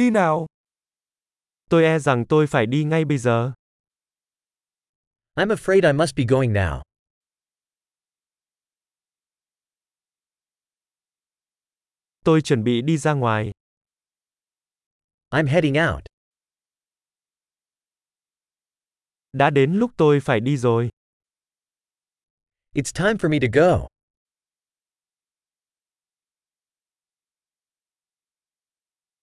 đi 0.00 0.10
nào. 0.10 0.46
Tôi 1.70 1.84
e 1.84 1.98
rằng 1.98 2.24
tôi 2.28 2.46
phải 2.46 2.66
đi 2.66 2.84
ngay 2.84 3.04
bây 3.04 3.18
giờ. 3.18 3.52
I'm 5.34 5.48
afraid 5.48 5.84
I 5.84 5.92
must 5.92 6.16
be 6.16 6.24
going 6.28 6.52
now. 6.52 6.82
Tôi 12.24 12.42
chuẩn 12.42 12.64
bị 12.64 12.82
đi 12.82 12.98
ra 12.98 13.12
ngoài. 13.12 13.50
I'm 15.30 15.46
heading 15.46 15.74
out. 15.92 16.02
Đã 19.32 19.50
đến 19.50 19.74
lúc 19.74 19.90
tôi 19.96 20.20
phải 20.20 20.40
đi 20.40 20.56
rồi. 20.56 20.90
It's 22.74 22.92
time 22.92 23.14
for 23.14 23.28
me 23.30 23.38
to 23.40 23.48
go. 23.52 23.86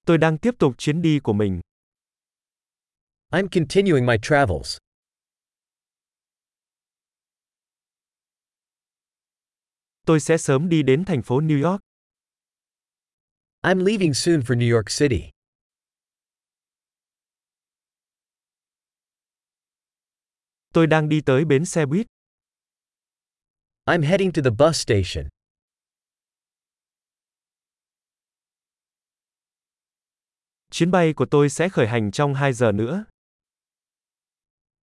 Tôi 0.07 0.17
đang 0.17 0.37
tiếp 0.37 0.51
tục 0.59 0.73
chuyến 0.77 1.01
đi 1.01 1.19
của 1.23 1.33
mình. 1.33 1.61
I'm 3.29 3.48
continuing 3.52 4.05
my 4.05 4.15
travels. 4.21 4.77
Tôi 10.05 10.20
sẽ 10.20 10.38
sớm 10.38 10.70
đi 10.70 10.84
đến 10.84 11.03
thành 11.07 11.21
phố 11.23 11.41
New 11.41 11.71
York. 11.71 11.81
I'm 13.62 13.85
leaving 13.85 14.13
soon 14.13 14.39
for 14.39 14.57
New 14.57 14.75
York 14.75 14.85
City. 14.99 15.31
Tôi 20.73 20.87
đang 20.87 21.09
đi 21.09 21.21
tới 21.26 21.45
bến 21.45 21.65
xe 21.65 21.85
buýt. 21.85 22.07
I'm 23.85 24.01
heading 24.01 24.31
to 24.31 24.41
the 24.43 24.51
bus 24.57 24.77
station. 24.77 25.37
Chuyến 30.77 30.91
bay 30.91 31.13
của 31.16 31.26
tôi 31.31 31.49
sẽ 31.49 31.70
khởi 31.70 31.88
hành 31.88 32.12
trong 32.12 32.34
2 32.34 32.54
giờ 32.54 32.72
nữa. 32.72 33.05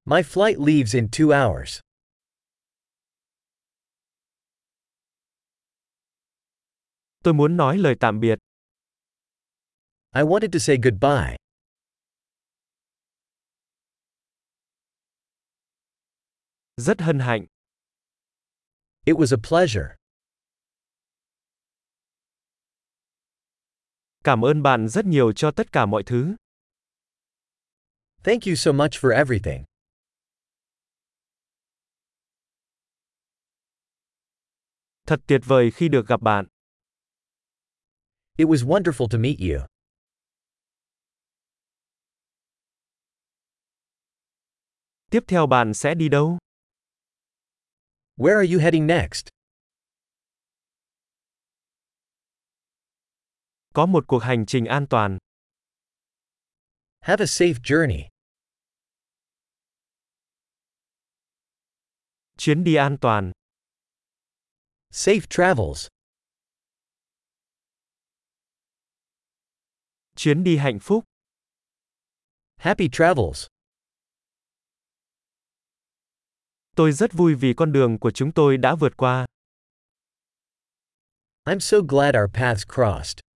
My 0.06 0.22
flight 0.22 0.66
leaves 0.66 0.96
in 0.96 1.08
two 1.08 1.32
hours. 1.32 1.80
Tôi 7.24 7.34
muốn 7.34 7.58
nói 7.58 7.78
lời 7.78 7.96
tạm 8.00 8.20
biệt. 8.20 8.40
I 10.16 10.22
wanted 10.22 10.50
to 10.54 10.60
say 10.60 10.78
goodbye. 10.84 11.38
Rất 16.78 17.02
hân 17.02 17.20
hạnh. 17.20 17.46
It 19.06 19.16
was 19.16 19.38
a 19.38 19.42
pleasure. 19.50 20.03
Cảm 24.24 24.46
ơn 24.46 24.64
bạn 24.64 24.88
rất 24.88 25.06
nhiều 25.06 25.34
cho 25.34 25.52
tất 25.52 25.72
cả 25.72 25.86
mọi 25.86 26.04
thứ. 26.06 26.36
Thank 28.24 28.44
you 28.48 28.56
so 28.56 28.72
much 28.72 28.92
for 28.92 29.16
everything. 29.16 29.64
Thật 35.08 35.20
tuyệt 35.28 35.42
vời 35.46 35.72
khi 35.72 35.90
được 35.90 36.08
gặp 36.08 36.22
bạn. 36.22 36.48
It 38.38 38.48
was 38.48 38.68
wonderful 38.68 39.08
to 39.12 39.18
meet 39.18 39.36
you. 39.40 39.68
Tiếp 45.12 45.24
theo 45.28 45.48
bạn 45.48 45.74
sẽ 45.74 45.96
đi 45.96 46.10
đâu? 46.10 46.38
Where 48.18 48.36
are 48.36 48.54
you 48.54 48.60
heading 48.60 48.88
next? 48.88 49.33
Có 53.74 53.86
một 53.86 54.04
cuộc 54.08 54.20
hành 54.20 54.46
trình 54.46 54.66
an 54.66 54.86
toàn. 54.90 55.18
Have 57.00 57.24
a 57.24 57.26
safe 57.26 57.54
journey. 57.54 58.10
Chuyến 62.38 62.64
đi 62.64 62.76
an 62.76 62.98
toàn. 63.02 63.32
Safe 64.92 65.22
travels. 65.30 65.88
Chuyến 70.16 70.44
đi 70.44 70.58
hạnh 70.58 70.80
phúc. 70.82 71.04
Happy 72.56 72.90
travels. 72.92 73.48
Tôi 76.76 76.92
rất 76.92 77.14
vui 77.14 77.36
vì 77.36 77.54
con 77.58 77.72
đường 77.72 78.00
của 78.00 78.12
chúng 78.12 78.32
tôi 78.32 78.58
đã 78.58 78.76
vượt 78.76 78.98
qua. 78.98 79.26
I'm 81.46 81.60
so 81.60 81.78
glad 81.88 82.16
our 82.16 82.30
paths 82.34 82.66
crossed. 82.76 83.33